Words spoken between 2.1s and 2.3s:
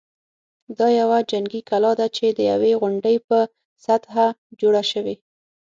چې